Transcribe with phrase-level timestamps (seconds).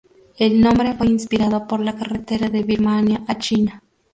[0.39, 3.83] El nombre fue inspirado por la carretera de Birmania a China.